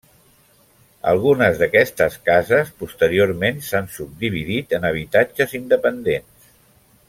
Algunes 1.11 1.59
d'aquestes 1.59 2.17
cases 2.31 2.71
posteriorment 2.81 3.61
s'han 3.69 3.93
subdividit 3.99 4.75
en 4.79 4.89
habitatges 4.93 5.55
independents. 5.63 6.53